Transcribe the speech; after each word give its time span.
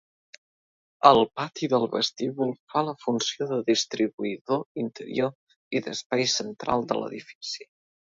El 1.09 1.17
pati 1.39 1.67
del 1.73 1.83
vestíbul 1.95 2.53
fa 2.73 2.81
la 2.87 2.95
funció 3.03 3.47
de 3.51 3.59
distribuïdor 3.67 4.63
interior 4.85 5.29
i 5.77 5.83
d'espai 5.89 6.25
central 6.37 6.87
de 6.93 6.99
l'edifici. 7.03 7.69